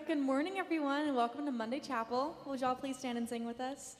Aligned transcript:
right, 0.00 0.06
good 0.08 0.18
morning, 0.18 0.58
everyone, 0.58 1.06
and 1.06 1.14
welcome 1.14 1.44
to 1.44 1.52
Monday 1.52 1.78
Chapel. 1.78 2.34
Would 2.46 2.60
y'all 2.60 2.74
please 2.74 2.96
stand 2.96 3.18
and 3.18 3.28
sing 3.28 3.44
with 3.44 3.60
us? 3.60 3.96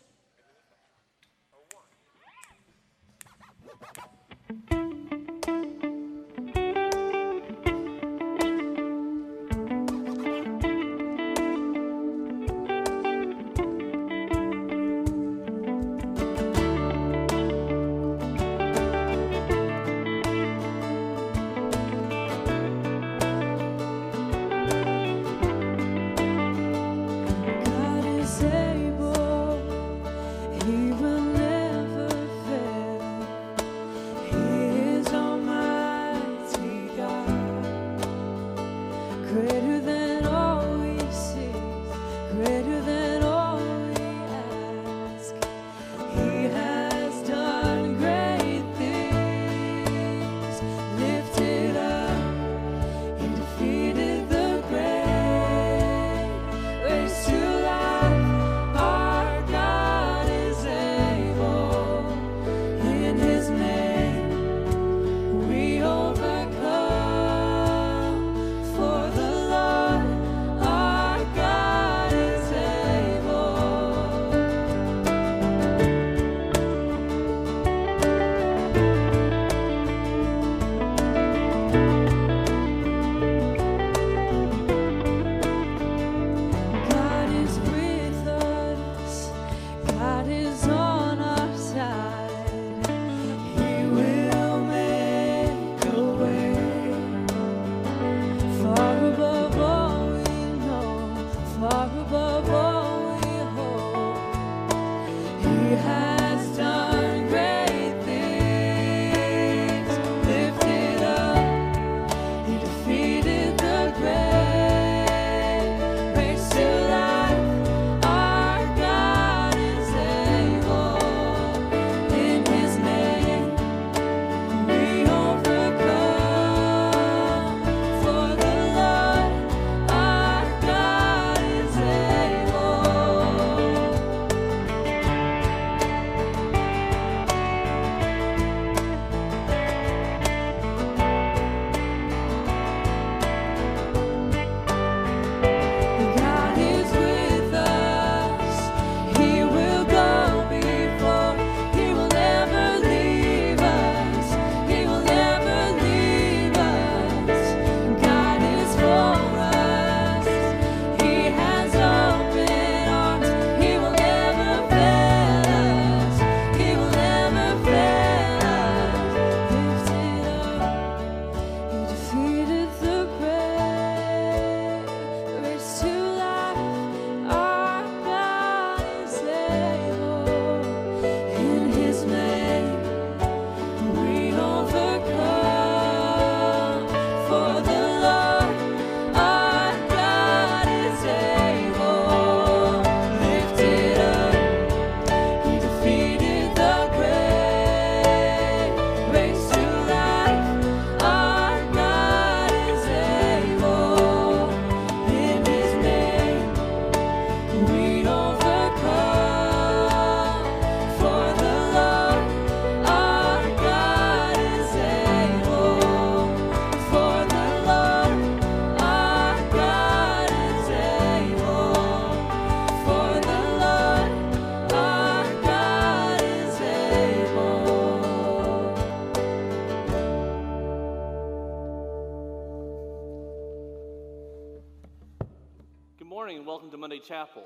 Morning 236.20 236.36
and 236.36 236.46
welcome 236.46 236.70
to 236.70 236.76
Monday 236.76 236.98
Chapel. 236.98 237.44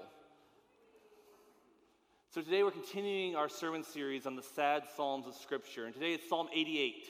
So, 2.34 2.40
today 2.40 2.64
we're 2.64 2.72
continuing 2.72 3.36
our 3.36 3.48
sermon 3.48 3.84
series 3.84 4.26
on 4.26 4.34
the 4.34 4.42
sad 4.42 4.82
Psalms 4.96 5.28
of 5.28 5.34
Scripture. 5.36 5.84
And 5.84 5.94
today 5.94 6.14
it's 6.14 6.28
Psalm 6.28 6.48
88, 6.52 7.06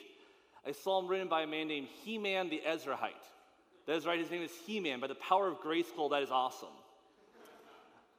a 0.67 0.73
psalm 0.75 1.07
written 1.07 1.27
by 1.27 1.41
a 1.41 1.47
man 1.47 1.67
named 1.67 1.87
He 2.03 2.19
Man 2.19 2.51
the 2.51 2.61
Ezrahite. 2.67 3.09
That 3.87 3.95
is 3.95 4.05
right, 4.05 4.19
his 4.19 4.29
name 4.29 4.43
is 4.43 4.51
He 4.67 4.79
Man. 4.79 4.99
By 4.99 5.07
the 5.07 5.15
power 5.15 5.47
of 5.47 5.59
Grayskull, 5.59 6.11
that 6.11 6.21
is 6.21 6.29
awesome. 6.29 6.69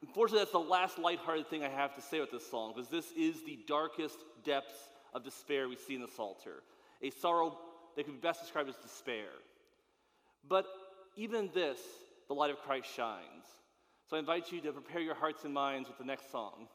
Unfortunately, 0.01 0.39
that's 0.39 0.51
the 0.51 0.59
last 0.59 0.99
lighthearted 0.99 1.49
thing 1.49 1.63
I 1.63 1.69
have 1.69 1.95
to 1.95 2.01
say 2.01 2.19
with 2.19 2.31
this 2.31 2.51
song, 2.51 2.73
because 2.75 2.89
this 2.89 3.13
is 3.17 3.45
the 3.45 3.59
darkest 3.65 4.17
depths 4.43 4.89
of 5.13 5.23
despair 5.23 5.69
we 5.69 5.77
see 5.77 5.95
in 5.95 6.01
the 6.01 6.09
Psalter. 6.09 6.63
A 7.01 7.11
sorrow 7.11 7.57
that 7.95 8.03
could 8.03 8.21
be 8.21 8.27
best 8.27 8.41
described 8.41 8.67
as 8.67 8.75
despair. 8.75 9.29
But 10.49 10.65
even 11.15 11.49
this, 11.53 11.79
the 12.27 12.33
light 12.33 12.51
of 12.51 12.59
Christ 12.59 12.87
shines. 12.95 13.45
So 14.09 14.15
I 14.15 14.19
invite 14.19 14.51
you 14.51 14.61
to 14.61 14.71
prepare 14.71 15.01
your 15.01 15.15
hearts 15.15 15.43
and 15.43 15.53
minds 15.53 15.87
with 15.89 15.97
the 15.97 16.05
next 16.05 16.31
song. 16.31 16.67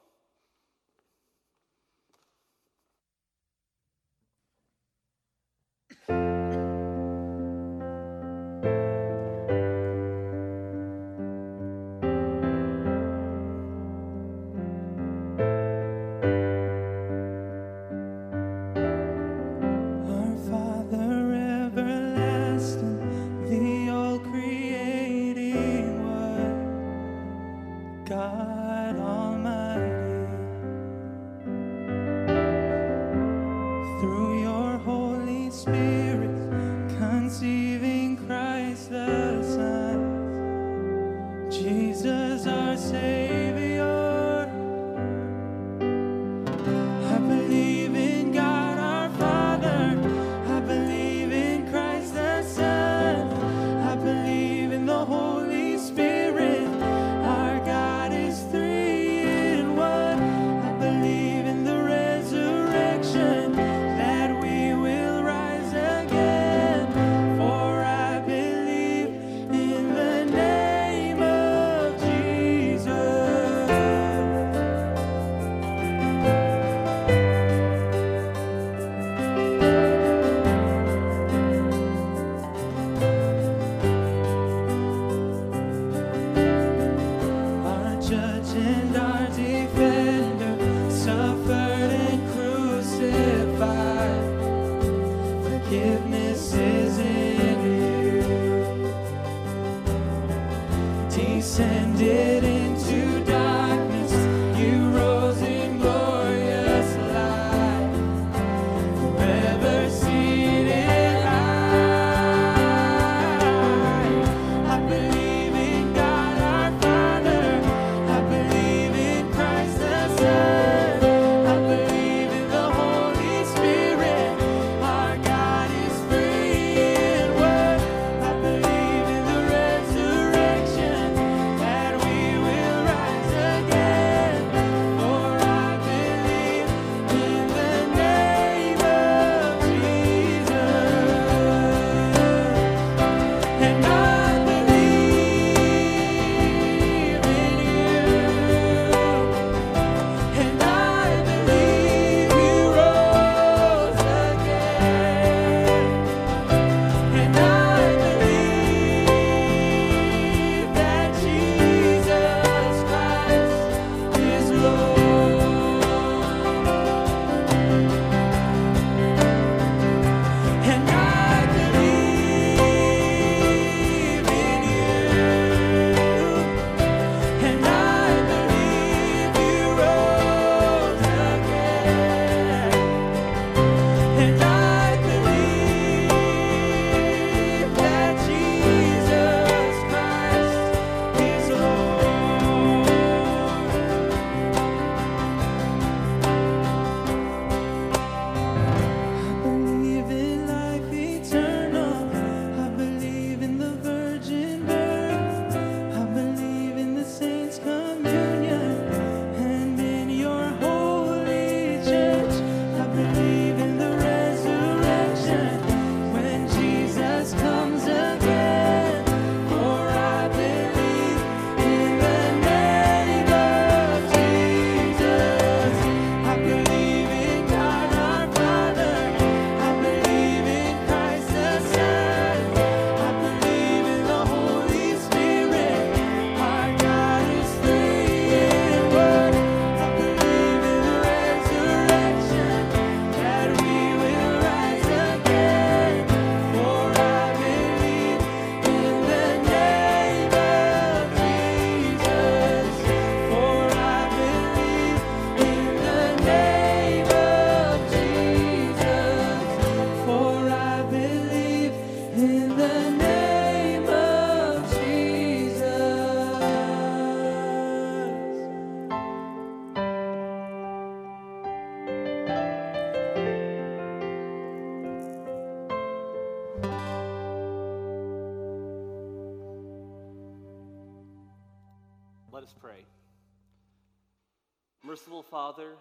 Father, 285.32 285.76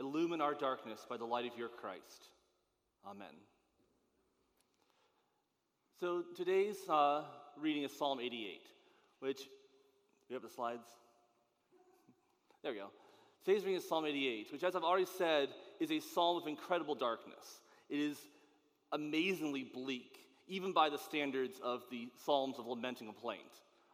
illumine 0.00 0.40
our 0.40 0.52
darkness 0.52 1.06
by 1.08 1.16
the 1.16 1.24
light 1.24 1.46
of 1.46 1.56
your 1.56 1.68
Christ. 1.68 2.30
Amen. 3.08 3.28
So 6.00 6.24
today's 6.36 6.76
uh, 6.88 7.22
reading 7.56 7.84
is 7.84 7.96
Psalm 7.96 8.18
88, 8.18 8.62
which, 9.20 9.42
we 10.28 10.34
have 10.34 10.42
the 10.42 10.48
slides? 10.48 10.88
There 12.64 12.72
we 12.72 12.78
go. 12.78 12.88
Today's 13.44 13.62
reading 13.62 13.78
is 13.78 13.88
Psalm 13.88 14.06
88, 14.06 14.48
which, 14.50 14.64
as 14.64 14.74
I've 14.74 14.82
already 14.82 15.06
said, 15.18 15.50
is 15.78 15.92
a 15.92 16.00
psalm 16.00 16.42
of 16.42 16.48
incredible 16.48 16.96
darkness. 16.96 17.60
It 17.88 18.00
is 18.00 18.18
amazingly 18.90 19.70
bleak, 19.72 20.18
even 20.48 20.72
by 20.72 20.88
the 20.88 20.98
standards 20.98 21.60
of 21.62 21.84
the 21.92 22.08
Psalms 22.24 22.58
of 22.58 22.66
lament 22.66 22.98
and 22.98 23.08
complaint. 23.08 23.42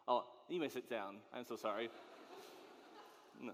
Oh, 0.09 0.25
you 0.49 0.59
may 0.59 0.71
sit 0.71 0.89
down. 0.89 1.17
I'm 1.35 1.45
so 1.45 1.57
sorry. 1.57 1.91
No. 3.43 3.53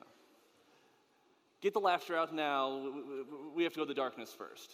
Get 1.61 1.73
the 1.73 1.81
laughter 1.81 2.17
out 2.17 2.35
now. 2.35 2.93
We 3.55 3.65
have 3.65 3.73
to 3.73 3.79
go 3.79 3.85
to 3.85 3.89
the 3.89 3.95
darkness 3.95 4.35
first. 4.37 4.73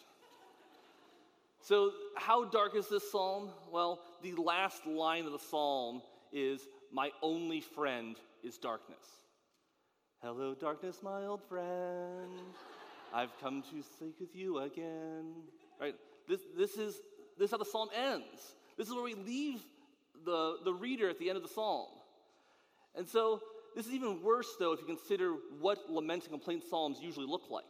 So, 1.60 1.92
how 2.16 2.44
dark 2.44 2.74
is 2.74 2.88
this 2.88 3.08
psalm? 3.12 3.50
Well, 3.70 4.00
the 4.22 4.32
last 4.32 4.84
line 4.84 5.26
of 5.26 5.32
the 5.32 5.38
psalm 5.38 6.02
is 6.32 6.66
My 6.92 7.10
only 7.22 7.60
friend 7.60 8.16
is 8.42 8.58
darkness. 8.58 9.06
Hello, 10.22 10.54
darkness, 10.54 10.98
my 11.02 11.24
old 11.24 11.42
friend. 11.48 12.30
I've 13.14 13.30
come 13.40 13.62
to 13.70 13.82
speak 13.82 14.16
with 14.20 14.34
you 14.34 14.58
again. 14.58 15.32
Right? 15.80 15.94
This, 16.28 16.40
this, 16.56 16.76
is, 16.76 17.00
this 17.38 17.46
is 17.46 17.50
how 17.50 17.58
the 17.58 17.64
psalm 17.64 17.88
ends. 17.94 18.54
This 18.76 18.88
is 18.88 18.94
where 18.94 19.02
we 19.02 19.14
leave 19.14 19.60
the, 20.24 20.56
the 20.64 20.72
reader 20.72 21.08
at 21.08 21.18
the 21.18 21.28
end 21.28 21.36
of 21.36 21.42
the 21.42 21.48
psalm. 21.48 21.88
And 22.94 23.08
so 23.08 23.40
this 23.74 23.86
is 23.86 23.92
even 23.92 24.22
worse, 24.22 24.54
though, 24.58 24.72
if 24.72 24.80
you 24.80 24.86
consider 24.86 25.34
what 25.60 25.90
lament 25.90 26.24
and 26.24 26.32
complaint 26.32 26.62
psalms 26.68 26.98
usually 27.00 27.26
look 27.26 27.50
like. 27.50 27.64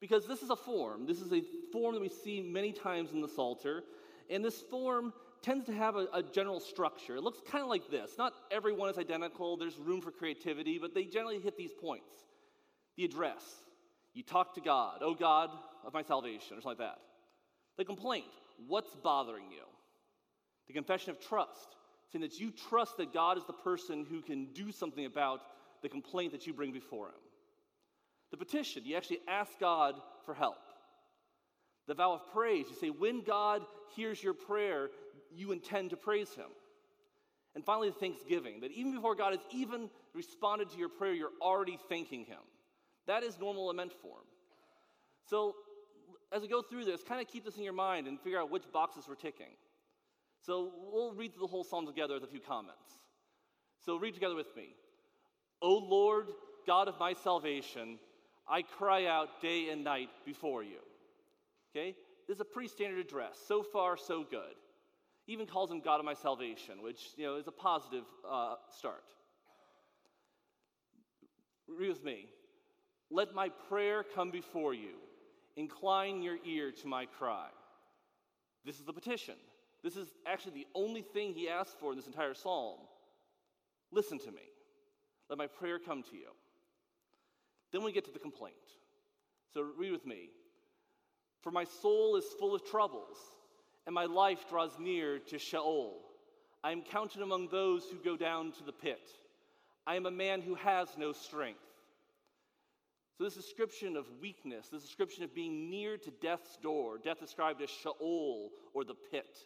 Because 0.00 0.26
this 0.26 0.42
is 0.42 0.50
a 0.50 0.56
form. 0.56 1.06
This 1.06 1.20
is 1.20 1.32
a 1.32 1.42
form 1.72 1.94
that 1.94 2.00
we 2.00 2.08
see 2.08 2.40
many 2.40 2.72
times 2.72 3.12
in 3.12 3.20
the 3.20 3.28
Psalter. 3.28 3.84
And 4.28 4.44
this 4.44 4.60
form 4.60 5.12
tends 5.42 5.66
to 5.66 5.72
have 5.72 5.96
a, 5.96 6.08
a 6.12 6.22
general 6.22 6.58
structure. 6.58 7.16
It 7.16 7.22
looks 7.22 7.38
kind 7.48 7.62
of 7.62 7.70
like 7.70 7.88
this. 7.90 8.12
Not 8.18 8.32
everyone 8.50 8.88
is 8.88 8.98
identical, 8.98 9.56
there's 9.56 9.78
room 9.78 10.00
for 10.00 10.10
creativity, 10.10 10.78
but 10.78 10.94
they 10.94 11.04
generally 11.04 11.38
hit 11.38 11.56
these 11.56 11.72
points. 11.72 12.10
The 12.96 13.04
address. 13.04 13.42
You 14.14 14.22
talk 14.22 14.54
to 14.54 14.60
God, 14.60 14.98
oh 15.00 15.14
God 15.14 15.50
of 15.84 15.94
my 15.94 16.02
salvation, 16.02 16.58
or 16.58 16.60
something 16.60 16.68
like 16.70 16.78
that. 16.78 16.98
The 17.78 17.84
complaint. 17.84 18.26
What's 18.66 18.94
bothering 18.94 19.50
you? 19.50 19.64
The 20.68 20.74
confession 20.74 21.10
of 21.10 21.20
trust, 21.20 21.76
saying 22.12 22.22
that 22.22 22.38
you 22.38 22.52
trust 22.68 22.98
that 22.98 23.12
God 23.12 23.38
is 23.38 23.44
the 23.46 23.52
person 23.52 24.06
who 24.08 24.20
can 24.20 24.46
do 24.52 24.70
something 24.70 25.06
about 25.06 25.40
the 25.82 25.88
complaint 25.88 26.32
that 26.32 26.46
you 26.46 26.52
bring 26.52 26.72
before 26.72 27.06
Him. 27.06 27.14
The 28.30 28.36
petition, 28.36 28.82
you 28.84 28.96
actually 28.96 29.20
ask 29.28 29.58
God 29.58 29.94
for 30.24 30.34
help. 30.34 30.58
The 31.88 31.94
vow 31.94 32.12
of 32.12 32.32
praise, 32.32 32.66
you 32.68 32.76
say, 32.76 32.90
when 32.90 33.22
God 33.22 33.62
hears 33.96 34.22
your 34.22 34.34
prayer, 34.34 34.90
you 35.34 35.52
intend 35.52 35.90
to 35.90 35.96
praise 35.96 36.32
Him. 36.34 36.46
And 37.54 37.64
finally, 37.64 37.88
the 37.88 37.96
thanksgiving, 37.96 38.60
that 38.60 38.70
even 38.72 38.94
before 38.94 39.14
God 39.14 39.32
has 39.32 39.42
even 39.52 39.90
responded 40.14 40.70
to 40.70 40.78
your 40.78 40.88
prayer, 40.88 41.12
you're 41.12 41.32
already 41.40 41.78
thanking 41.88 42.24
Him. 42.24 42.38
That 43.06 43.22
is 43.22 43.38
normal 43.38 43.66
lament 43.66 43.92
form. 44.00 44.24
So, 45.28 45.56
as 46.32 46.40
we 46.40 46.48
go 46.48 46.62
through 46.62 46.84
this, 46.84 47.02
kind 47.02 47.20
of 47.20 47.28
keep 47.28 47.44
this 47.44 47.56
in 47.56 47.62
your 47.62 47.74
mind 47.74 48.06
and 48.06 48.18
figure 48.20 48.40
out 48.40 48.50
which 48.50 48.62
boxes 48.72 49.04
we're 49.08 49.16
ticking. 49.16 49.54
So, 50.44 50.72
we'll 50.92 51.14
read 51.14 51.32
the 51.38 51.46
whole 51.46 51.64
psalm 51.64 51.86
together 51.86 52.14
with 52.14 52.24
a 52.24 52.28
few 52.28 52.40
comments. 52.40 52.98
So, 53.84 53.96
read 53.96 54.14
together 54.14 54.34
with 54.34 54.54
me. 54.56 54.74
O 55.60 55.74
Lord, 55.74 56.28
God 56.66 56.88
of 56.88 56.98
my 56.98 57.12
salvation, 57.12 57.98
I 58.48 58.62
cry 58.62 59.06
out 59.06 59.40
day 59.40 59.68
and 59.70 59.84
night 59.84 60.08
before 60.26 60.62
you. 60.62 60.78
Okay? 61.74 61.94
This 62.28 62.36
is 62.36 62.40
a 62.40 62.44
pretty 62.44 62.68
standard 62.68 62.98
address. 62.98 63.38
So 63.46 63.62
far, 63.62 63.96
so 63.96 64.24
good. 64.28 64.54
Even 65.26 65.46
calls 65.46 65.70
him 65.70 65.80
God 65.80 66.00
of 66.00 66.04
my 66.04 66.14
salvation, 66.14 66.82
which 66.82 67.10
you 67.16 67.24
know 67.24 67.36
is 67.36 67.46
a 67.46 67.52
positive 67.52 68.04
uh, 68.28 68.56
start. 68.76 69.04
Read 71.68 71.90
with 71.90 72.04
me. 72.04 72.26
Let 73.10 73.34
my 73.34 73.48
prayer 73.68 74.04
come 74.14 74.30
before 74.30 74.74
you. 74.74 74.96
Incline 75.56 76.22
your 76.22 76.38
ear 76.44 76.72
to 76.72 76.88
my 76.88 77.06
cry. 77.06 77.48
This 78.64 78.78
is 78.78 78.84
the 78.84 78.92
petition. 78.92 79.34
This 79.82 79.96
is 79.96 80.08
actually 80.26 80.52
the 80.52 80.66
only 80.74 81.02
thing 81.02 81.34
he 81.34 81.48
asks 81.48 81.74
for 81.78 81.90
in 81.90 81.96
this 81.96 82.06
entire 82.06 82.34
psalm. 82.34 82.78
Listen 83.90 84.18
to 84.20 84.30
me. 84.30 84.42
Let 85.28 85.38
my 85.38 85.46
prayer 85.46 85.78
come 85.78 86.02
to 86.04 86.16
you. 86.16 86.28
Then 87.72 87.82
we 87.82 87.92
get 87.92 88.04
to 88.04 88.12
the 88.12 88.18
complaint. 88.18 88.54
So 89.52 89.66
read 89.76 89.92
with 89.92 90.06
me. 90.06 90.30
For 91.42 91.50
my 91.50 91.64
soul 91.64 92.16
is 92.16 92.24
full 92.38 92.54
of 92.54 92.64
troubles, 92.64 93.16
and 93.86 93.94
my 93.94 94.04
life 94.04 94.48
draws 94.48 94.78
near 94.78 95.18
to 95.18 95.38
Sheol. 95.38 95.98
I 96.62 96.70
am 96.70 96.82
counted 96.82 97.22
among 97.22 97.48
those 97.48 97.84
who 97.84 97.98
go 97.98 98.16
down 98.16 98.52
to 98.52 98.64
the 98.64 98.72
pit. 98.72 99.08
I 99.86 99.96
am 99.96 100.06
a 100.06 100.10
man 100.10 100.40
who 100.40 100.54
has 100.54 100.88
no 100.96 101.12
strength. 101.12 101.58
So, 103.18 103.24
this 103.24 103.34
description 103.34 103.96
of 103.96 104.06
weakness, 104.20 104.68
this 104.68 104.82
description 104.82 105.24
of 105.24 105.34
being 105.34 105.68
near 105.68 105.96
to 105.98 106.10
death's 106.22 106.56
door, 106.56 106.98
death 106.98 107.20
described 107.20 107.60
as 107.60 107.70
Sheol 107.70 108.50
or 108.72 108.84
the 108.84 108.94
pit, 109.10 109.38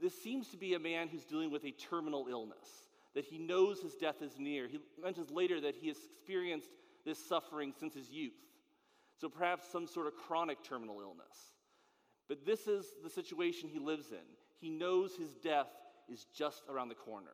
this 0.00 0.20
seems 0.22 0.48
to 0.48 0.56
be 0.56 0.74
a 0.74 0.78
man 0.78 1.08
who's 1.08 1.24
dealing 1.24 1.50
with 1.50 1.64
a 1.64 1.70
terminal 1.72 2.26
illness, 2.30 2.88
that 3.14 3.24
he 3.24 3.38
knows 3.38 3.80
his 3.80 3.94
death 3.94 4.22
is 4.22 4.38
near. 4.38 4.68
He 4.68 4.78
mentions 5.02 5.30
later 5.30 5.60
that 5.62 5.74
he 5.74 5.88
has 5.88 5.96
experienced 5.96 6.70
this 7.04 7.18
suffering 7.18 7.72
since 7.78 7.94
his 7.94 8.10
youth. 8.10 8.34
So 9.18 9.28
perhaps 9.28 9.66
some 9.70 9.86
sort 9.86 10.06
of 10.06 10.14
chronic 10.14 10.62
terminal 10.62 11.00
illness. 11.00 11.52
But 12.28 12.44
this 12.44 12.66
is 12.66 12.84
the 13.02 13.10
situation 13.10 13.70
he 13.72 13.78
lives 13.78 14.10
in. 14.10 14.18
He 14.60 14.68
knows 14.68 15.14
his 15.16 15.34
death 15.34 15.68
is 16.12 16.26
just 16.34 16.62
around 16.68 16.88
the 16.88 16.94
corner. 16.94 17.32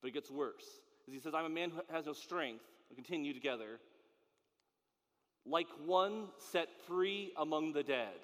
But 0.00 0.08
it 0.08 0.14
gets 0.14 0.30
worse. 0.30 0.64
As 1.08 1.14
he 1.14 1.20
says, 1.20 1.34
I'm 1.34 1.44
a 1.44 1.50
man 1.50 1.70
who 1.70 1.80
has 1.92 2.06
no 2.06 2.12
strength. 2.12 2.64
We 2.90 2.96
continue 2.96 3.32
together. 3.32 3.80
Like 5.46 5.68
one 5.84 6.28
set 6.52 6.68
free 6.86 7.32
among 7.36 7.72
the 7.72 7.82
dead, 7.82 8.14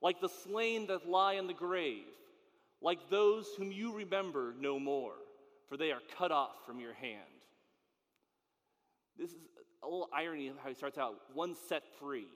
like 0.00 0.20
the 0.20 0.28
slain 0.28 0.86
that 0.86 1.08
lie 1.08 1.34
in 1.34 1.46
the 1.46 1.54
grave, 1.54 2.04
like 2.84 3.08
those 3.08 3.48
whom 3.56 3.72
you 3.72 3.94
remember 3.94 4.54
no 4.60 4.78
more, 4.78 5.14
for 5.68 5.76
they 5.78 5.90
are 5.90 6.02
cut 6.18 6.30
off 6.30 6.66
from 6.66 6.78
your 6.78 6.92
hand. 6.92 7.18
This 9.18 9.30
is 9.30 9.36
a 9.82 9.86
little 9.86 10.10
irony 10.14 10.48
of 10.48 10.58
how 10.58 10.68
he 10.68 10.74
starts 10.74 10.98
out 10.98 11.14
one 11.32 11.56
set 11.68 11.82
free. 11.98 12.28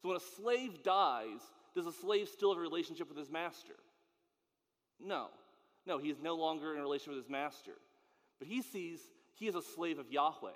So 0.00 0.08
when 0.08 0.16
a 0.16 0.42
slave 0.42 0.82
dies, 0.82 1.40
does 1.76 1.86
a 1.86 1.92
slave 1.92 2.28
still 2.28 2.50
have 2.50 2.58
a 2.58 2.62
relationship 2.62 3.08
with 3.08 3.18
his 3.18 3.30
master? 3.30 3.74
No. 4.98 5.26
No, 5.86 5.98
he 5.98 6.08
is 6.08 6.18
no 6.22 6.36
longer 6.36 6.72
in 6.72 6.80
a 6.80 6.82
relationship 6.82 7.16
with 7.16 7.24
his 7.24 7.30
master. 7.30 7.72
But 8.38 8.48
he 8.48 8.62
sees 8.62 9.00
he 9.34 9.48
is 9.48 9.54
a 9.54 9.62
slave 9.62 9.98
of 9.98 10.10
Yahweh. 10.10 10.50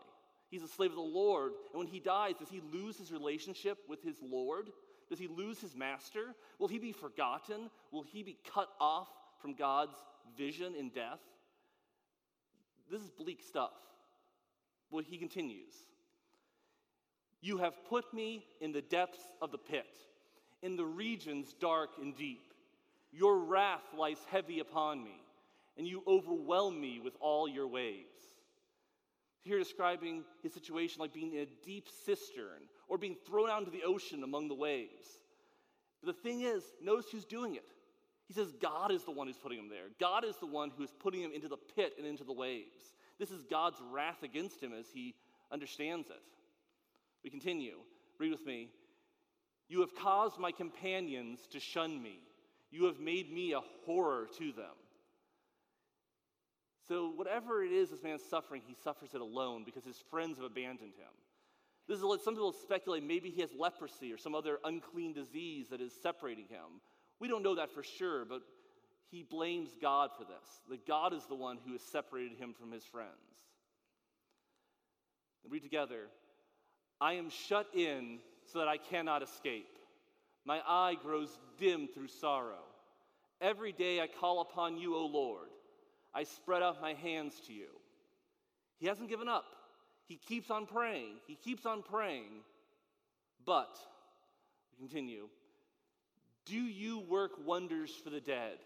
He's 0.51 0.63
a 0.63 0.69
slave 0.69 0.91
of 0.91 0.97
the 0.97 1.03
Lord. 1.03 1.53
And 1.73 1.79
when 1.79 1.87
he 1.87 2.01
dies, 2.01 2.35
does 2.39 2.51
he 2.51 2.61
lose 2.73 2.99
his 2.99 3.13
relationship 3.13 3.79
with 3.89 4.03
his 4.03 4.17
Lord? 4.23 4.69
Does 5.13 5.19
he 5.19 5.29
lose 5.29 5.61
his 5.61 5.77
master? 5.77 6.35
Will 6.59 6.69
he 6.69 6.79
be 6.79 6.91
forgotten? 6.91 7.69
Will 7.91 8.03
he 8.03 8.23
be 8.23 8.39
cut 8.51 8.71
off 8.81 9.09
from 9.43 9.53
God's 9.53 9.95
vision 10.39 10.75
in 10.75 10.89
death? 10.89 11.21
This 12.91 13.03
is 13.03 13.11
bleak 13.11 13.43
stuff. 13.47 13.75
But 14.91 15.05
he 15.05 15.19
continues 15.19 15.75
You 17.43 17.59
have 17.59 17.75
put 17.91 18.15
me 18.15 18.47
in 18.63 18.73
the 18.73 18.81
depths 18.81 19.21
of 19.43 19.53
the 19.53 19.59
pit, 19.59 19.99
in 20.63 20.77
the 20.77 20.87
regions 20.87 21.55
dark 21.61 21.91
and 22.01 22.17
deep. 22.17 22.55
Your 23.13 23.37
wrath 23.37 23.85
lies 23.95 24.17
heavy 24.31 24.61
upon 24.61 25.05
me, 25.05 25.21
and 25.77 25.87
you 25.87 26.03
overwhelm 26.07 26.81
me 26.81 27.01
with 27.01 27.17
all 27.21 27.47
your 27.47 27.69
waves. 27.69 28.17
Here, 29.43 29.59
describing 29.59 30.25
his 30.43 30.55
situation 30.55 31.03
like 31.03 31.13
being 31.13 31.35
in 31.35 31.41
a 31.41 31.67
deep 31.67 31.89
cistern 32.07 32.63
or 32.93 32.99
being 32.99 33.17
thrown 33.27 33.49
out 33.49 33.61
into 33.61 33.71
the 33.71 33.85
ocean 33.85 34.23
among 34.23 34.49
the 34.49 34.55
waves. 34.55 35.19
But 36.05 36.15
the 36.15 36.23
thing 36.29 36.43
is, 36.43 36.63
notice 36.83 37.07
who's 37.11 37.25
doing 37.25 37.55
it. 37.55 37.65
He 38.29 38.35
says 38.35 38.53
God 38.61 38.93
is 38.93 39.03
the 39.05 39.11
one 39.11 39.27
who's 39.27 39.39
putting 39.39 39.59
him 39.59 39.71
there. 39.71 39.87
God 39.99 40.27
is 40.27 40.37
the 40.37 40.47
one 40.47 40.71
who 40.77 40.85
is 40.85 40.93
putting 41.01 41.23
him 41.23 41.33
into 41.35 41.49
the 41.49 41.57
pit 41.57 41.95
and 41.97 42.07
into 42.07 42.23
the 42.23 42.35
waves. 42.35 42.93
This 43.19 43.31
is 43.31 43.45
God's 43.45 43.79
wrath 43.91 44.23
against 44.23 44.63
him 44.63 44.75
as 44.79 44.85
he 44.93 45.15
understands 45.51 46.11
it. 46.11 46.21
We 47.25 47.31
continue. 47.31 47.77
Read 48.19 48.33
with 48.33 48.45
me. 48.45 48.69
You 49.71 49.81
have 49.81 49.95
caused 49.95 50.39
my 50.39 50.53
companions 50.53 51.47
to 51.53 51.61
shun 51.61 52.03
me. 52.03 52.19
You 52.71 52.85
have 52.85 53.01
made 53.01 53.33
me 53.33 53.55
a 53.55 53.61
horror 53.87 54.29
to 54.37 54.53
them. 54.53 54.77
So, 56.87 57.11
whatever 57.17 57.65
it 57.65 57.73
is 57.73 57.89
this 57.89 58.03
man's 58.03 58.23
suffering, 58.23 58.61
he 58.67 58.75
suffers 58.85 59.15
it 59.15 59.23
alone 59.23 59.63
because 59.65 59.85
his 59.85 60.05
friends 60.11 60.37
have 60.37 60.45
abandoned 60.45 60.93
him. 60.93 61.22
This 61.89 61.99
is 61.99 62.05
some 62.25 62.35
people 62.35 62.53
speculate 62.53 63.03
maybe 63.03 63.31
he 63.31 63.41
has 63.41 63.51
leprosy 63.59 64.13
or 64.13 64.19
some 64.19 64.35
other 64.35 64.59
unclean 64.65 65.13
disease 65.13 65.69
that 65.71 65.81
is 65.81 65.93
separating 66.03 66.47
him. 66.47 66.81
We 67.21 67.29
don't 67.29 67.43
know 67.43 67.57
that 67.57 67.71
for 67.71 67.83
sure, 67.83 68.25
but 68.25 68.43
he 69.11 69.23
blames 69.23 69.71
God 69.81 70.11
for 70.17 70.25
this. 70.25 70.61
That 70.71 70.87
God 70.87 71.13
is 71.13 71.27
the 71.27 71.35
one 71.35 71.59
who 71.65 71.73
has 71.73 71.83
separated 71.83 72.39
him 72.39 72.55
from 72.59 72.73
his 72.73 72.85
friends. 72.85 73.11
read 75.49 75.63
together 75.63 76.09
I 77.01 77.15
am 77.15 77.31
shut 77.31 77.67
in 77.75 78.21
so 78.53 78.61
that 78.61 78.69
I 78.69 78.77
cannot 78.77 79.23
escape. 79.23 79.79
My 80.45 80.61
eye 80.67 80.97
grows 81.03 81.39
dim 81.59 81.89
through 81.89 82.09
sorrow. 82.09 82.65
Every 83.41 83.73
day 83.73 84.01
I 84.01 84.07
call 84.07 84.41
upon 84.41 84.79
you, 84.79 84.95
O 84.95 85.07
Lord. 85.07 85.49
I 86.15 86.25
spread 86.25 86.63
out 86.63 86.81
my 86.81 86.95
hands 86.95 87.35
to 87.47 87.53
you. 87.53 87.69
He 88.79 88.87
hasn't 88.87 89.09
given 89.09 89.29
up. 89.29 89.45
He 90.07 90.17
keeps 90.17 90.51
on 90.51 90.67
praying. 90.67 91.17
He 91.27 91.37
keeps 91.37 91.65
on 91.67 91.83
praying. 91.83 92.43
But, 93.45 93.79
we 94.73 94.87
continue, 94.87 95.29
do 96.45 96.57
you 96.57 97.01
work 97.01 97.33
wonders 97.45 97.93
for 97.93 98.11
the 98.11 98.21
dead? 98.21 98.59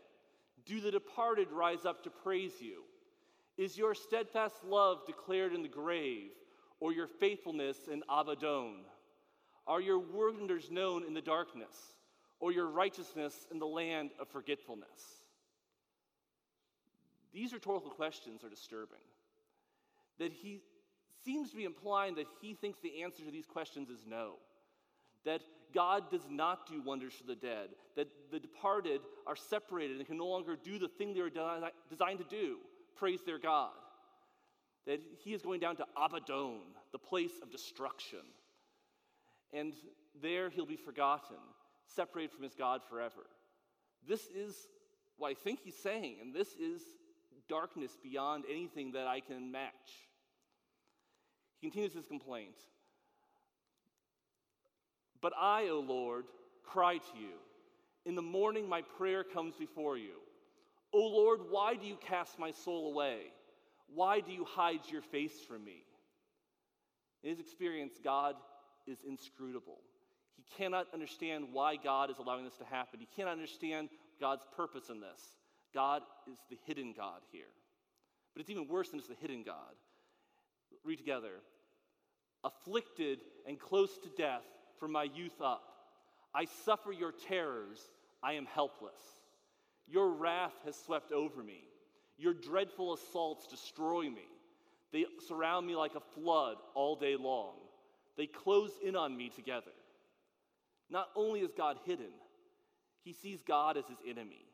Do 0.65 0.81
the 0.81 0.91
departed 0.91 1.53
rise 1.53 1.85
up 1.85 2.03
to 2.05 2.11
praise 2.11 2.61
you? 2.61 2.83
Is 3.57 3.79
your 3.79 3.95
steadfast 3.95 4.65
love 4.65 5.07
declared 5.07 5.55
in 5.55 5.63
the 5.63 5.69
grave, 5.69 6.31
or 6.81 6.93
your 6.93 7.07
faithfulness 7.07 7.77
in 7.91 8.03
Abaddon? 8.09 8.81
Are 9.67 9.81
your 9.81 9.99
wonders 9.99 10.71
known 10.71 11.05
in 11.05 11.15
the 11.15 11.23
darkness, 11.23 11.95
or 12.39 12.53
your 12.53 12.67
righteousness 12.67 13.47
in 13.51 13.59
the 13.59 13.67
land 13.67 14.11
of 14.21 14.29
forgetfulness? 14.29 15.25
These 17.33 17.53
rhetorical 17.53 17.91
questions 17.91 18.45
are 18.45 18.49
disturbing. 18.49 18.99
That 20.19 20.33
he 20.33 20.61
seems 21.27 21.51
to 21.51 21.57
be 21.57 21.65
implying 21.65 22.15
that 22.15 22.27
he 22.41 22.55
thinks 22.55 22.79
the 22.79 23.03
answer 23.03 23.25
to 23.25 23.31
these 23.31 23.45
questions 23.45 23.91
is 23.91 24.05
no. 24.09 24.35
That 25.25 25.43
God 25.75 26.11
does 26.11 26.27
not 26.31 26.67
do 26.67 26.81
wonders 26.81 27.13
for 27.13 27.27
the 27.27 27.35
dead, 27.35 27.71
that 27.97 28.09
the 28.31 28.39
departed 28.39 29.01
are 29.27 29.37
separated 29.37 29.99
and 29.99 30.07
can 30.07 30.17
no 30.17 30.27
longer 30.27 30.57
do 30.57 30.79
the 30.79 30.89
thing 30.89 31.13
they 31.13 31.21
were 31.21 31.29
de- 31.29 31.73
designed 31.91 32.21
to 32.21 32.25
do 32.25 32.59
praise 32.97 33.21
their 33.27 33.39
God. 33.39 33.73
That 34.87 35.01
he 35.19 35.35
is 35.35 35.43
going 35.43 35.61
down 35.61 35.77
to 35.77 35.87
Abaddon, 35.97 36.61
the 36.93 36.99
place 36.99 37.33
of 37.43 37.51
destruction. 37.51 38.21
And 39.53 39.75
there 40.23 40.49
he'll 40.49 40.65
be 40.65 40.77
forgotten, 40.77 41.37
separated 41.87 42.33
from 42.33 42.45
his 42.45 42.55
God 42.55 42.81
forever. 42.89 43.27
This 44.09 44.29
is 44.35 44.55
what 45.19 45.31
I 45.31 45.35
think 45.35 45.61
he's 45.63 45.77
saying, 45.77 46.17
and 46.23 46.35
this 46.35 46.55
is 46.55 46.81
darkness 47.49 47.99
beyond 48.03 48.45
anything 48.51 48.93
that 48.93 49.07
I 49.07 49.21
can 49.21 49.51
match. 49.51 50.06
He 51.61 51.69
continues 51.69 51.95
his 51.95 52.07
complaint. 52.07 52.57
But 55.21 55.33
I, 55.39 55.69
O 55.69 55.81
Lord, 55.81 56.25
cry 56.65 56.99
to 56.99 57.19
you. 57.19 57.35
In 58.05 58.15
the 58.15 58.23
morning, 58.23 58.69
my 58.69 58.83
prayer 58.83 59.25
comes 59.25 59.55
before 59.57 59.97
you. 59.97 60.21
O 60.93 60.99
Lord, 60.99 61.41
why 61.51 61.75
do 61.75 61.87
you 61.87 61.97
cast 61.97 62.39
my 62.39 62.51
soul 62.51 62.93
away? 62.93 63.33
Why 63.95 64.21
do 64.21 64.33
you 64.33 64.45
hide 64.45 64.81
your 64.91 65.03
face 65.03 65.41
from 65.47 65.65
me? 65.65 65.85
In 67.23 67.31
his 67.31 67.41
experience, 67.41 67.95
God 68.03 68.37
is 68.87 68.99
inscrutable. 69.07 69.79
He 70.37 70.45
cannot 70.57 70.87
understand 70.93 71.47
why 71.53 71.77
God 71.77 72.11
is 72.11 72.19
allowing 72.19 72.45
this 72.45 72.57
to 72.59 72.65
happen. 72.65 73.01
He 73.01 73.09
cannot 73.17 73.33
understand 73.33 73.89
God's 74.21 74.45
purpose 74.57 74.91
in 74.91 75.01
this. 75.01 75.21
God 75.75 76.03
is 76.31 76.39
the 76.51 76.57
hidden 76.67 76.95
God 76.97 77.21
here. 77.33 77.51
But 78.35 78.43
it's 78.43 78.51
even 78.51 78.69
worse 78.69 78.91
than 78.91 79.01
just 79.01 79.09
the 79.09 79.17
hidden 79.17 79.43
God. 79.43 79.75
Read 80.87 80.99
together. 80.99 81.33
Afflicted 82.45 83.19
and 83.47 83.59
close 83.59 83.99
to 83.99 84.09
death 84.17 84.45
from 84.79 84.93
my 84.93 85.05
youth 85.05 85.41
up, 85.43 85.65
I 86.35 86.47
suffer 86.65 86.93
your 86.93 87.13
terrors. 87.13 87.81
I 88.23 88.35
am 88.35 88.47
helpless. 88.47 89.01
Your 89.89 90.11
wrath 90.11 90.55
has 90.65 90.77
swept 90.77 91.13
over 91.13 91.43
me. 91.43 91.65
Your 92.19 92.35
dreadful 92.35 92.95
assaults 92.95 93.47
destroy 93.47 94.05
me. 94.05 94.27
They 94.93 95.05
surround 95.29 95.67
me 95.67 95.77
like 95.77 95.95
a 95.95 96.21
flood 96.21 96.57
all 96.75 96.97
day 96.97 97.17
long. 97.17 97.55
They 98.17 98.27
close 98.27 98.71
in 98.83 98.97
on 98.97 99.17
me 99.17 99.29
together. 99.29 99.73
Not 100.89 101.09
only 101.15 101.41
is 101.41 101.53
God 101.57 101.79
hidden, 101.85 102.13
he 103.03 103.13
sees 103.13 103.43
God 103.43 103.77
as 103.77 103.85
his 103.87 103.99
enemy. 104.09 104.47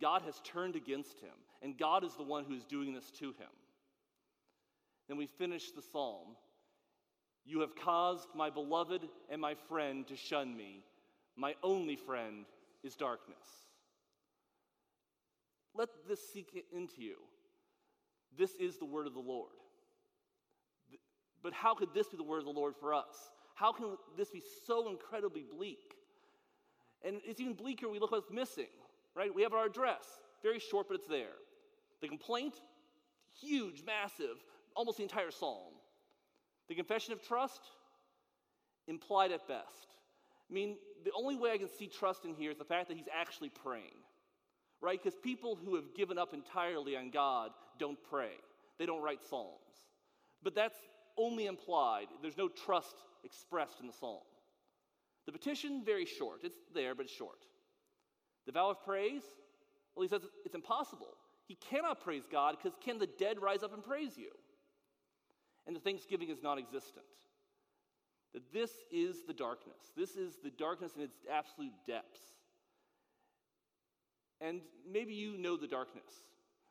God 0.00 0.22
has 0.22 0.40
turned 0.44 0.76
against 0.76 1.20
him, 1.20 1.32
and 1.62 1.78
God 1.78 2.04
is 2.04 2.14
the 2.14 2.22
one 2.22 2.44
who 2.44 2.54
is 2.54 2.64
doing 2.64 2.92
this 2.92 3.10
to 3.12 3.26
him. 3.26 3.48
Then 5.08 5.16
we 5.16 5.26
finish 5.26 5.70
the 5.70 5.82
psalm 5.82 6.36
You 7.44 7.60
have 7.60 7.76
caused 7.76 8.28
my 8.34 8.50
beloved 8.50 9.02
and 9.30 9.40
my 9.40 9.54
friend 9.68 10.06
to 10.08 10.16
shun 10.16 10.56
me. 10.56 10.82
My 11.36 11.54
only 11.62 11.96
friend 11.96 12.44
is 12.82 12.96
darkness. 12.96 13.46
Let 15.74 15.88
this 16.08 16.20
sink 16.32 16.48
into 16.72 17.02
you. 17.02 17.16
This 18.36 18.54
is 18.56 18.78
the 18.78 18.84
word 18.84 19.06
of 19.06 19.14
the 19.14 19.20
Lord. 19.20 19.52
But 21.42 21.52
how 21.52 21.74
could 21.74 21.94
this 21.94 22.08
be 22.08 22.16
the 22.16 22.22
word 22.22 22.38
of 22.38 22.44
the 22.44 22.50
Lord 22.50 22.74
for 22.80 22.92
us? 22.92 23.30
How 23.54 23.72
can 23.72 23.96
this 24.16 24.30
be 24.30 24.42
so 24.66 24.88
incredibly 24.90 25.44
bleak? 25.44 25.94
And 27.04 27.20
it's 27.24 27.40
even 27.40 27.54
bleaker 27.54 27.88
we 27.88 27.98
look 27.98 28.10
what's 28.10 28.30
missing, 28.30 28.72
right? 29.14 29.32
We 29.32 29.42
have 29.42 29.52
our 29.52 29.66
address, 29.66 30.04
very 30.42 30.58
short, 30.58 30.88
but 30.88 30.94
it's 30.94 31.06
there. 31.06 31.36
The 32.00 32.08
complaint, 32.08 32.54
huge, 33.40 33.82
massive, 33.86 34.42
almost 34.76 34.98
the 34.98 35.02
entire 35.02 35.30
psalm. 35.30 35.72
The 36.68 36.74
confession 36.74 37.12
of 37.12 37.22
trust, 37.22 37.60
implied 38.88 39.32
at 39.32 39.46
best. 39.48 39.88
I 40.48 40.54
mean, 40.54 40.76
the 41.04 41.10
only 41.16 41.36
way 41.36 41.50
I 41.52 41.58
can 41.58 41.68
see 41.68 41.88
trust 41.88 42.24
in 42.24 42.34
here 42.34 42.50
is 42.50 42.58
the 42.58 42.64
fact 42.64 42.88
that 42.88 42.96
he's 42.96 43.08
actually 43.12 43.48
praying, 43.48 43.96
right? 44.80 45.02
Because 45.02 45.18
people 45.22 45.56
who 45.56 45.74
have 45.74 45.94
given 45.96 46.18
up 46.18 46.34
entirely 46.34 46.96
on 46.96 47.10
God 47.10 47.50
don't 47.78 47.98
pray, 48.08 48.32
they 48.78 48.86
don't 48.86 49.02
write 49.02 49.24
psalms. 49.28 49.54
But 50.42 50.54
that's 50.54 50.76
only 51.16 51.46
implied. 51.46 52.06
There's 52.22 52.36
no 52.36 52.48
trust 52.48 52.94
expressed 53.24 53.80
in 53.80 53.86
the 53.86 53.92
psalm. 53.92 54.20
The 55.24 55.32
petition, 55.32 55.82
very 55.84 56.06
short. 56.06 56.40
It's 56.44 56.58
there, 56.72 56.94
but 56.94 57.06
it's 57.06 57.14
short. 57.14 57.38
The 58.46 58.52
vow 58.52 58.70
of 58.70 58.84
praise, 58.84 59.22
well, 59.94 60.02
he 60.02 60.08
says 60.08 60.22
it's 60.44 60.54
impossible. 60.54 61.14
He 61.46 61.56
cannot 61.56 62.00
praise 62.00 62.22
God 62.30 62.56
because 62.56 62.78
can 62.84 62.98
the 62.98 63.08
dead 63.18 63.40
rise 63.42 63.64
up 63.64 63.74
and 63.74 63.82
praise 63.82 64.16
you? 64.16 64.30
And 65.66 65.74
the 65.74 65.80
thanksgiving 65.80 66.28
is 66.28 66.42
non 66.42 66.58
existent. 66.58 67.06
That 68.34 68.52
this 68.52 68.70
is 68.90 69.22
the 69.26 69.32
darkness. 69.32 69.92
This 69.96 70.16
is 70.16 70.36
the 70.42 70.50
darkness 70.50 70.92
in 70.96 71.02
its 71.02 71.16
absolute 71.32 71.72
depths. 71.86 72.20
And 74.40 74.60
maybe 74.90 75.14
you 75.14 75.38
know 75.38 75.56
the 75.56 75.66
darkness. 75.66 76.04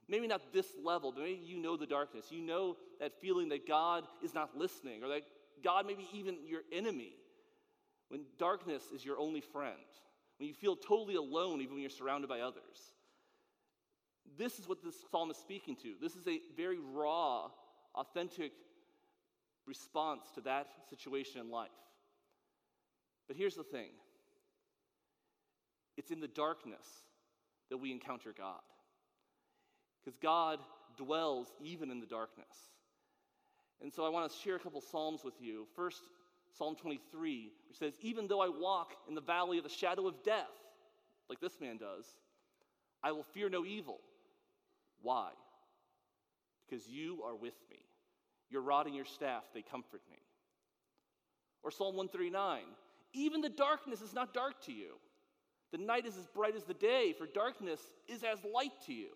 Maybe 0.07 0.27
not 0.27 0.53
this 0.53 0.67
level, 0.83 1.11
but 1.11 1.23
maybe 1.23 1.41
you 1.43 1.57
know 1.57 1.77
the 1.77 1.87
darkness. 1.87 2.27
You 2.29 2.41
know 2.41 2.77
that 2.99 3.19
feeling 3.19 3.49
that 3.49 3.67
God 3.67 4.03
is 4.23 4.35
not 4.35 4.55
listening, 4.55 5.03
or 5.03 5.07
that 5.09 5.23
God 5.63 5.87
may 5.87 5.95
be 5.95 6.07
even 6.13 6.37
your 6.45 6.61
enemy. 6.71 7.15
When 8.09 8.21
darkness 8.37 8.83
is 8.93 9.03
your 9.03 9.17
only 9.17 9.41
friend, 9.41 9.73
when 10.37 10.47
you 10.47 10.53
feel 10.53 10.75
totally 10.75 11.15
alone, 11.15 11.61
even 11.61 11.73
when 11.73 11.81
you're 11.81 11.89
surrounded 11.89 12.27
by 12.27 12.41
others. 12.41 12.93
This 14.37 14.59
is 14.59 14.67
what 14.67 14.83
this 14.83 14.95
psalm 15.09 15.31
is 15.31 15.37
speaking 15.37 15.75
to. 15.77 15.95
This 15.99 16.15
is 16.15 16.27
a 16.27 16.39
very 16.55 16.77
raw, 16.79 17.49
authentic 17.95 18.51
response 19.67 20.23
to 20.35 20.41
that 20.41 20.67
situation 20.89 21.41
in 21.41 21.49
life. 21.49 21.69
But 23.27 23.37
here's 23.37 23.55
the 23.55 23.63
thing 23.63 23.89
it's 25.97 26.11
in 26.11 26.19
the 26.19 26.27
darkness 26.27 26.85
that 27.69 27.77
we 27.77 27.91
encounter 27.91 28.33
God. 28.37 28.61
Because 30.03 30.17
God 30.17 30.59
dwells 30.97 31.47
even 31.61 31.89
in 31.89 31.99
the 31.99 32.05
darkness. 32.05 32.45
And 33.81 33.91
so 33.91 34.05
I 34.05 34.09
want 34.09 34.31
to 34.31 34.37
share 34.37 34.55
a 34.55 34.59
couple 34.59 34.81
Psalms 34.81 35.23
with 35.23 35.33
you. 35.39 35.65
First, 35.75 36.03
Psalm 36.57 36.75
23, 36.75 37.51
which 37.67 37.77
says, 37.77 37.93
Even 38.01 38.27
though 38.27 38.41
I 38.41 38.49
walk 38.49 38.93
in 39.09 39.15
the 39.15 39.21
valley 39.21 39.57
of 39.57 39.63
the 39.63 39.69
shadow 39.69 40.07
of 40.07 40.23
death, 40.23 40.45
like 41.29 41.39
this 41.39 41.59
man 41.59 41.77
does, 41.77 42.05
I 43.03 43.11
will 43.11 43.23
fear 43.23 43.49
no 43.49 43.65
evil. 43.65 43.99
Why? 45.01 45.29
Because 46.67 46.87
you 46.87 47.21
are 47.25 47.35
with 47.35 47.55
me. 47.69 47.77
Your 48.49 48.61
rod 48.61 48.85
and 48.85 48.95
your 48.95 49.05
staff, 49.05 49.43
they 49.53 49.61
comfort 49.61 50.01
me. 50.09 50.17
Or 51.63 51.71
Psalm 51.71 51.95
139, 51.95 52.61
even 53.13 53.41
the 53.41 53.49
darkness 53.49 54.01
is 54.01 54.13
not 54.13 54.33
dark 54.33 54.61
to 54.65 54.71
you. 54.71 54.93
The 55.71 55.79
night 55.79 56.05
is 56.05 56.17
as 56.17 56.27
bright 56.27 56.55
as 56.55 56.63
the 56.63 56.73
day, 56.73 57.13
for 57.17 57.25
darkness 57.25 57.81
is 58.07 58.23
as 58.23 58.39
light 58.53 58.71
to 58.85 58.93
you. 58.93 59.09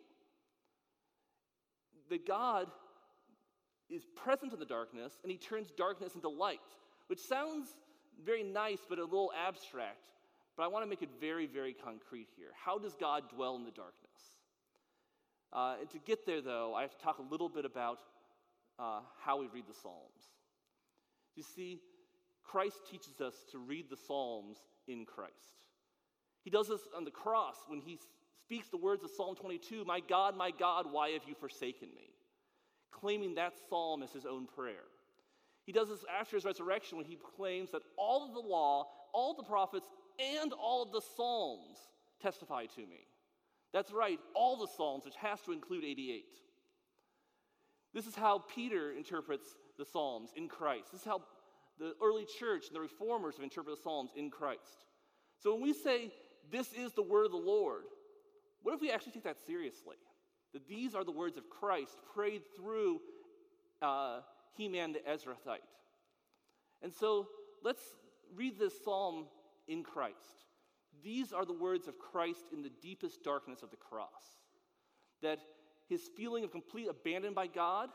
That 2.09 2.25
God 2.25 2.67
is 3.89 4.03
present 4.15 4.53
in 4.53 4.59
the 4.59 4.65
darkness 4.65 5.13
and 5.23 5.31
he 5.31 5.37
turns 5.37 5.71
darkness 5.71 6.15
into 6.15 6.29
light, 6.29 6.59
which 7.07 7.19
sounds 7.19 7.69
very 8.25 8.43
nice 8.43 8.79
but 8.87 8.99
a 8.99 9.03
little 9.03 9.31
abstract. 9.37 10.09
But 10.57 10.63
I 10.63 10.67
want 10.67 10.83
to 10.83 10.89
make 10.89 11.01
it 11.01 11.09
very, 11.21 11.45
very 11.45 11.73
concrete 11.73 12.27
here. 12.35 12.49
How 12.53 12.77
does 12.77 12.95
God 12.95 13.29
dwell 13.33 13.55
in 13.55 13.63
the 13.63 13.71
darkness? 13.71 14.09
Uh, 15.53 15.75
and 15.79 15.89
to 15.91 15.99
get 15.99 16.25
there, 16.25 16.41
though, 16.41 16.73
I 16.75 16.81
have 16.81 16.91
to 16.91 17.03
talk 17.03 17.17
a 17.17 17.31
little 17.31 17.49
bit 17.49 17.65
about 17.65 17.99
uh, 18.79 19.01
how 19.23 19.39
we 19.39 19.47
read 19.47 19.65
the 19.67 19.73
Psalms. 19.73 20.29
You 21.35 21.43
see, 21.43 21.79
Christ 22.43 22.77
teaches 22.89 23.21
us 23.21 23.35
to 23.51 23.57
read 23.57 23.89
the 23.89 23.97
Psalms 23.97 24.57
in 24.87 25.05
Christ. 25.05 25.33
He 26.43 26.49
does 26.49 26.67
this 26.69 26.81
on 26.95 27.03
the 27.03 27.11
cross 27.11 27.57
when 27.67 27.81
he 27.81 27.99
speaks 28.45 28.69
the 28.69 28.77
words 28.77 29.03
of 29.03 29.11
Psalm 29.11 29.35
22 29.35 29.85
My 29.85 29.99
God, 29.99 30.35
my 30.35 30.51
God, 30.51 30.87
why 30.91 31.09
have 31.09 31.23
you 31.27 31.35
forsaken 31.35 31.89
me? 31.95 32.09
claiming 32.91 33.35
that 33.35 33.53
psalm 33.69 34.03
as 34.03 34.11
his 34.11 34.25
own 34.25 34.45
prayer. 34.45 34.87
He 35.65 35.71
does 35.71 35.89
this 35.89 36.03
after 36.19 36.35
his 36.35 36.45
resurrection 36.45 36.97
when 36.97 37.05
he 37.05 37.17
claims 37.35 37.71
that 37.71 37.83
all 37.97 38.27
of 38.27 38.33
the 38.33 38.39
law, 38.39 38.87
all 39.13 39.35
the 39.35 39.43
prophets, 39.43 39.87
and 40.19 40.53
all 40.53 40.83
of 40.83 40.91
the 40.91 41.01
psalms 41.15 41.77
testify 42.21 42.65
to 42.65 42.81
me. 42.81 43.07
That's 43.71 43.91
right, 43.91 44.19
all 44.33 44.57
the 44.57 44.67
psalms, 44.75 45.05
which 45.05 45.15
has 45.15 45.39
to 45.41 45.51
include 45.51 45.83
88. 45.83 46.25
This 47.93 48.05
is 48.05 48.15
how 48.15 48.43
Peter 48.53 48.91
interprets 48.91 49.55
the 49.77 49.85
psalms 49.85 50.31
in 50.35 50.47
Christ. 50.47 50.91
This 50.91 51.01
is 51.01 51.07
how 51.07 51.21
the 51.79 51.93
early 52.03 52.25
church 52.39 52.67
and 52.67 52.75
the 52.75 52.81
reformers 52.81 53.35
have 53.35 53.43
interpreted 53.43 53.79
the 53.79 53.81
psalms 53.81 54.11
in 54.15 54.29
Christ. 54.29 54.85
So 55.41 55.53
when 55.53 55.63
we 55.63 55.73
say 55.73 56.11
this 56.51 56.73
is 56.73 56.93
the 56.93 57.01
word 57.01 57.25
of 57.25 57.31
the 57.31 57.37
Lord, 57.37 57.83
what 58.61 58.75
if 58.75 58.81
we 58.81 58.91
actually 58.91 59.13
take 59.13 59.23
that 59.23 59.37
seriously? 59.45 59.95
That 60.53 60.67
these 60.67 60.95
are 60.95 61.03
the 61.03 61.11
words 61.11 61.37
of 61.37 61.49
Christ 61.49 61.97
prayed 62.13 62.41
through 62.55 62.99
uh, 63.81 64.19
Heman 64.57 64.93
the 64.93 64.99
Ezrahite. 64.99 65.59
And 66.81 66.93
so 66.93 67.27
let's 67.63 67.81
read 68.35 68.59
this 68.59 68.73
psalm 68.83 69.25
in 69.67 69.83
Christ. 69.83 70.15
These 71.03 71.31
are 71.31 71.45
the 71.45 71.53
words 71.53 71.87
of 71.87 71.97
Christ 71.97 72.45
in 72.51 72.61
the 72.61 72.71
deepest 72.81 73.23
darkness 73.23 73.63
of 73.63 73.71
the 73.71 73.77
cross. 73.77 74.37
That 75.21 75.39
his 75.89 76.01
feeling 76.15 76.43
of 76.43 76.51
complete 76.51 76.87
abandon 76.87 77.33
by 77.33 77.47
God 77.47 77.89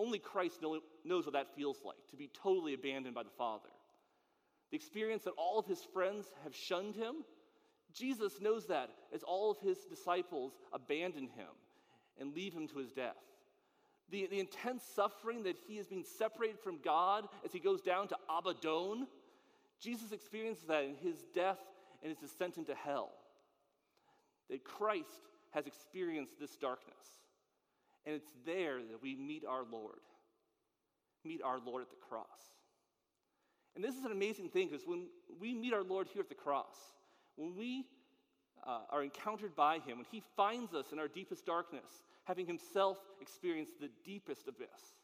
Only 0.00 0.18
Christ 0.18 0.62
knows 0.62 1.26
what 1.26 1.34
that 1.34 1.54
feels 1.54 1.76
like 1.84 1.98
to 2.10 2.16
be 2.16 2.30
totally 2.32 2.72
abandoned 2.72 3.14
by 3.14 3.22
the 3.22 3.36
Father. 3.36 3.68
The 4.70 4.76
experience 4.76 5.24
that 5.24 5.34
all 5.36 5.58
of 5.58 5.66
his 5.66 5.82
friends 5.92 6.26
have 6.42 6.54
shunned 6.54 6.94
him, 6.94 7.16
Jesus 7.92 8.40
knows 8.40 8.66
that 8.68 8.88
as 9.12 9.22
all 9.22 9.50
of 9.50 9.58
his 9.58 9.84
disciples 9.84 10.52
abandon 10.72 11.24
him 11.24 11.48
and 12.18 12.34
leave 12.34 12.54
him 12.54 12.66
to 12.68 12.78
his 12.78 12.92
death. 12.92 13.16
The, 14.10 14.26
the 14.30 14.40
intense 14.40 14.84
suffering 14.94 15.42
that 15.42 15.56
he 15.68 15.76
is 15.76 15.86
being 15.86 16.04
separated 16.04 16.60
from 16.60 16.78
God 16.82 17.28
as 17.44 17.52
he 17.52 17.60
goes 17.60 17.82
down 17.82 18.08
to 18.08 18.16
Abaddon, 18.28 19.06
Jesus 19.80 20.12
experiences 20.12 20.64
that 20.64 20.84
in 20.84 20.94
his 20.94 21.24
death 21.34 21.58
and 22.02 22.10
his 22.10 22.30
descent 22.30 22.56
into 22.56 22.74
hell. 22.74 23.10
That 24.48 24.64
Christ 24.64 25.28
has 25.50 25.66
experienced 25.66 26.38
this 26.38 26.56
darkness. 26.56 26.96
And 28.06 28.14
it's 28.14 28.32
there 28.46 28.78
that 28.78 29.02
we 29.02 29.14
meet 29.14 29.44
our 29.46 29.64
Lord, 29.70 30.00
meet 31.24 31.42
our 31.42 31.58
Lord 31.58 31.82
at 31.82 31.90
the 31.90 31.96
cross. 31.96 32.54
And 33.74 33.84
this 33.84 33.94
is 33.94 34.04
an 34.04 34.12
amazing 34.12 34.48
thing 34.48 34.68
because 34.68 34.86
when 34.86 35.06
we 35.40 35.54
meet 35.54 35.72
our 35.72 35.82
Lord 35.82 36.08
here 36.12 36.22
at 36.22 36.28
the 36.28 36.34
cross, 36.34 36.76
when 37.36 37.54
we 37.56 37.84
uh, 38.66 38.80
are 38.90 39.02
encountered 39.02 39.54
by 39.54 39.78
Him, 39.78 39.98
when 39.98 40.06
He 40.10 40.22
finds 40.36 40.74
us 40.74 40.92
in 40.92 40.98
our 40.98 41.08
deepest 41.08 41.46
darkness, 41.46 42.04
having 42.24 42.46
Himself 42.46 42.98
experienced 43.20 43.80
the 43.80 43.90
deepest 44.04 44.48
abyss, 44.48 44.96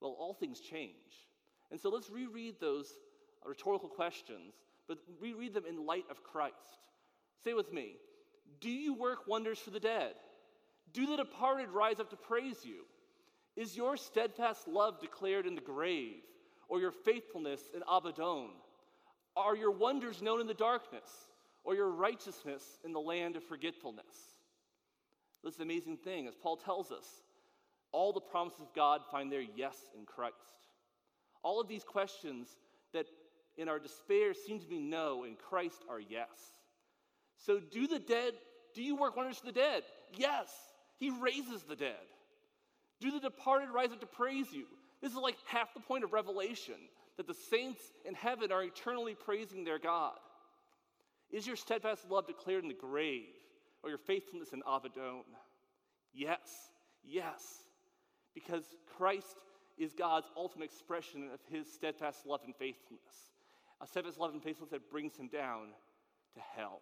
well, 0.00 0.16
all 0.18 0.34
things 0.34 0.60
change. 0.60 0.92
And 1.70 1.80
so 1.80 1.88
let's 1.88 2.10
reread 2.10 2.56
those 2.60 2.92
rhetorical 3.44 3.88
questions, 3.88 4.54
but 4.86 4.98
reread 5.20 5.54
them 5.54 5.64
in 5.68 5.86
light 5.86 6.04
of 6.10 6.22
Christ. 6.22 6.54
Say 7.42 7.54
with 7.54 7.72
me 7.72 7.96
Do 8.60 8.70
you 8.70 8.94
work 8.94 9.26
wonders 9.26 9.58
for 9.58 9.70
the 9.70 9.80
dead? 9.80 10.14
Do 10.92 11.06
the 11.06 11.16
departed 11.16 11.70
rise 11.70 12.00
up 12.00 12.10
to 12.10 12.16
praise 12.16 12.64
you? 12.64 12.84
Is 13.56 13.76
your 13.76 13.96
steadfast 13.96 14.66
love 14.66 15.00
declared 15.00 15.46
in 15.46 15.54
the 15.54 15.60
grave, 15.60 16.22
or 16.68 16.80
your 16.80 16.92
faithfulness 16.92 17.60
in 17.74 17.82
Abaddon? 17.90 18.50
Are 19.36 19.56
your 19.56 19.70
wonders 19.70 20.22
known 20.22 20.40
in 20.40 20.46
the 20.46 20.54
darkness, 20.54 21.08
or 21.64 21.74
your 21.74 21.90
righteousness 21.90 22.78
in 22.84 22.92
the 22.92 23.00
land 23.00 23.36
of 23.36 23.44
forgetfulness? 23.44 24.04
This 25.42 25.60
amazing 25.60 25.98
thing, 25.98 26.26
as 26.26 26.34
Paul 26.34 26.56
tells 26.56 26.90
us. 26.90 27.06
All 27.92 28.12
the 28.12 28.20
promises 28.20 28.60
of 28.60 28.74
God 28.74 29.02
find 29.10 29.30
their 29.30 29.40
yes 29.40 29.76
in 29.96 30.04
Christ. 30.04 30.34
All 31.42 31.60
of 31.60 31.68
these 31.68 31.84
questions 31.84 32.48
that 32.92 33.06
in 33.56 33.68
our 33.68 33.78
despair 33.78 34.34
seem 34.34 34.58
to 34.58 34.66
be 34.66 34.78
no, 34.78 35.24
in 35.24 35.36
Christ 35.36 35.84
are 35.88 36.00
yes. 36.00 36.54
So, 37.44 37.60
do 37.60 37.86
the 37.86 37.98
dead, 37.98 38.32
do 38.74 38.82
you 38.82 38.96
work 38.96 39.16
wonders 39.16 39.38
for 39.38 39.46
the 39.46 39.52
dead? 39.52 39.82
Yes. 40.16 40.48
He 40.98 41.10
raises 41.10 41.62
the 41.62 41.76
dead. 41.76 41.94
Do 43.00 43.10
the 43.10 43.20
departed 43.20 43.70
rise 43.70 43.92
up 43.92 44.00
to 44.00 44.06
praise 44.06 44.52
you? 44.52 44.64
This 45.02 45.12
is 45.12 45.18
like 45.18 45.36
half 45.46 45.74
the 45.74 45.80
point 45.80 46.04
of 46.04 46.12
Revelation 46.12 46.76
that 47.16 47.26
the 47.26 47.34
saints 47.34 47.82
in 48.06 48.14
heaven 48.14 48.50
are 48.50 48.62
eternally 48.62 49.14
praising 49.14 49.64
their 49.64 49.78
God. 49.78 50.16
Is 51.30 51.46
your 51.46 51.56
steadfast 51.56 52.10
love 52.10 52.26
declared 52.26 52.62
in 52.62 52.68
the 52.68 52.74
grave 52.74 53.26
or 53.82 53.90
your 53.90 53.98
faithfulness 53.98 54.52
in 54.52 54.62
Abaddon? 54.66 55.24
Yes, 56.14 56.70
yes, 57.04 57.64
because 58.34 58.64
Christ 58.96 59.36
is 59.76 59.92
God's 59.92 60.28
ultimate 60.36 60.66
expression 60.66 61.28
of 61.34 61.40
his 61.50 61.70
steadfast 61.70 62.24
love 62.24 62.40
and 62.44 62.54
faithfulness. 62.54 63.02
A 63.80 63.86
steadfast 63.86 64.18
love 64.18 64.32
and 64.32 64.42
faithfulness 64.42 64.70
that 64.70 64.90
brings 64.90 65.16
him 65.16 65.28
down 65.28 65.68
to 66.34 66.40
hell. 66.56 66.80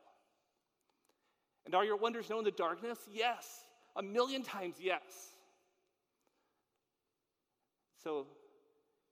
And 1.64 1.74
are 1.74 1.84
your 1.84 1.96
wonders 1.96 2.28
known 2.28 2.40
in 2.40 2.44
the 2.44 2.50
darkness? 2.50 2.98
Yes. 3.10 3.64
A 3.96 4.02
million 4.02 4.42
times 4.42 4.76
yes. 4.80 5.02
So 8.02 8.26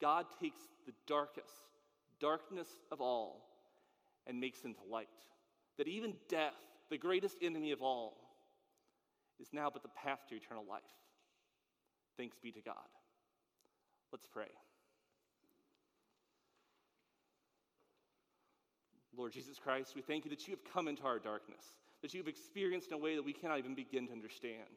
God 0.00 0.26
takes 0.40 0.60
the 0.86 0.92
darkest, 1.06 1.46
darkness 2.18 2.68
of 2.90 3.00
all, 3.00 3.46
and 4.26 4.40
makes 4.40 4.64
into 4.64 4.80
light. 4.90 5.08
That 5.78 5.86
even 5.86 6.14
death, 6.28 6.54
the 6.90 6.98
greatest 6.98 7.36
enemy 7.42 7.72
of 7.72 7.82
all, 7.82 8.16
is 9.38 9.48
now 9.52 9.70
but 9.72 9.82
the 9.82 9.88
path 9.88 10.20
to 10.28 10.34
eternal 10.34 10.64
life. 10.68 10.82
Thanks 12.16 12.36
be 12.42 12.52
to 12.52 12.60
God. 12.60 12.74
Let's 14.12 14.26
pray. 14.26 14.48
Lord 19.16 19.32
Jesus 19.32 19.58
Christ, 19.58 19.94
we 19.94 20.02
thank 20.02 20.24
you 20.24 20.30
that 20.30 20.46
you 20.46 20.54
have 20.54 20.72
come 20.72 20.88
into 20.88 21.04
our 21.04 21.18
darkness 21.18 21.62
that 22.02 22.14
you've 22.14 22.28
experienced 22.28 22.88
in 22.88 22.94
a 22.94 22.98
way 22.98 23.16
that 23.16 23.24
we 23.24 23.32
cannot 23.32 23.58
even 23.58 23.74
begin 23.74 24.06
to 24.06 24.12
understand. 24.12 24.68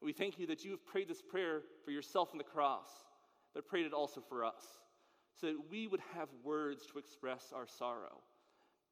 And 0.00 0.06
we 0.06 0.12
thank 0.12 0.38
you 0.38 0.46
that 0.46 0.64
you 0.64 0.70
have 0.72 0.84
prayed 0.86 1.08
this 1.08 1.22
prayer 1.22 1.62
for 1.84 1.90
yourself 1.90 2.30
on 2.32 2.38
the 2.38 2.44
cross, 2.44 2.88
but 3.54 3.66
prayed 3.66 3.86
it 3.86 3.92
also 3.92 4.20
for 4.20 4.44
us, 4.44 4.62
so 5.40 5.46
that 5.48 5.70
we 5.70 5.86
would 5.86 6.00
have 6.14 6.28
words 6.44 6.86
to 6.92 6.98
express 6.98 7.52
our 7.54 7.66
sorrow, 7.66 8.20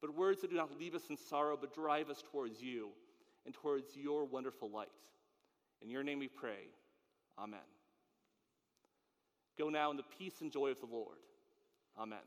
but 0.01 0.15
words 0.15 0.41
that 0.41 0.49
do 0.49 0.55
not 0.55 0.77
leave 0.79 0.95
us 0.95 1.09
in 1.09 1.17
sorrow, 1.17 1.57
but 1.59 1.73
drive 1.73 2.09
us 2.09 2.23
towards 2.31 2.61
you 2.61 2.89
and 3.45 3.53
towards 3.53 3.95
your 3.95 4.25
wonderful 4.25 4.69
light. 4.69 4.89
In 5.81 5.89
your 5.89 6.03
name 6.03 6.19
we 6.19 6.27
pray. 6.27 6.69
Amen. 7.37 7.59
Go 9.57 9.69
now 9.69 9.91
in 9.91 9.97
the 9.97 10.03
peace 10.17 10.41
and 10.41 10.51
joy 10.51 10.71
of 10.71 10.79
the 10.79 10.87
Lord. 10.87 11.17
Amen. 11.97 12.19